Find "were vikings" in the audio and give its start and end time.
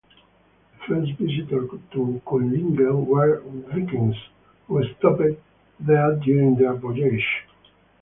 3.05-4.15